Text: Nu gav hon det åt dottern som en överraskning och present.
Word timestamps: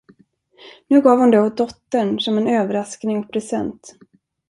Nu 0.87 1.01
gav 1.01 1.17
hon 1.19 1.31
det 1.31 1.41
åt 1.41 1.57
dottern 1.57 2.19
som 2.19 2.37
en 2.37 2.47
överraskning 2.47 3.17
och 3.19 3.31
present. 3.31 3.95